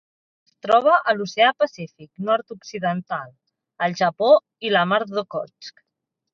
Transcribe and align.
Es 0.51 0.53
troba 0.65 0.95
a 1.11 1.13
l'Oceà 1.17 1.49
Pacífic 1.59 2.09
nord-occidental: 2.31 3.29
el 3.89 3.97
Japó 4.03 4.33
i 4.69 4.75
la 4.77 4.87
Mar 4.95 5.03
d'Okhotsk. 5.15 5.89